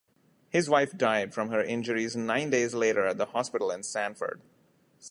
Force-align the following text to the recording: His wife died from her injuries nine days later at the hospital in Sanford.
His 0.49 0.67
wife 0.67 0.97
died 0.97 1.31
from 1.31 1.51
her 1.51 1.61
injuries 1.61 2.15
nine 2.15 2.49
days 2.49 2.73
later 2.73 3.05
at 3.05 3.19
the 3.19 3.27
hospital 3.27 3.69
in 3.69 3.83
Sanford. 3.83 4.41